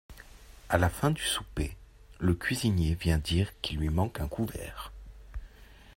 A 0.69 0.79
la 0.79 0.89
fin 0.89 1.11
du 1.11 1.21
souper, 1.21 1.77
le 2.19 2.33
cuisinier 2.33 2.95
vient 2.95 3.19
dire 3.19 3.51
qu'il 3.61 3.77
lui 3.77 3.89
manque 3.89 4.19
un 4.19 4.27
couvert. 4.27 4.91